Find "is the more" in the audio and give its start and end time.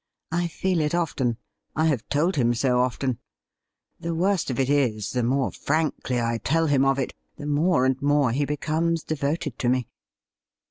4.67-5.51